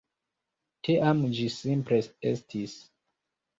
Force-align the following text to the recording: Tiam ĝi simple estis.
Tiam 0.87 1.21
ĝi 1.35 1.45
simple 1.57 2.01
estis. 2.33 2.77